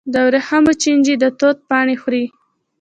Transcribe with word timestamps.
د 0.13 0.15
ورېښمو 0.27 0.73
چینجي 0.81 1.15
د 1.19 1.25
توت 1.39 1.57
پاڼې 1.69 1.95
خوري. 2.01 2.25